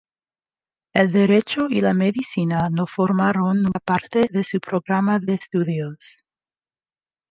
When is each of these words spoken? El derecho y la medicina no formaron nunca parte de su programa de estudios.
El 0.95 1.11
derecho 1.11 1.67
y 1.69 1.79
la 1.79 1.93
medicina 1.93 2.69
no 2.71 2.87
formaron 2.87 3.61
nunca 3.61 3.79
parte 3.85 4.27
de 4.31 4.43
su 4.43 4.59
programa 4.59 5.19
de 5.19 5.35
estudios. 5.35 6.25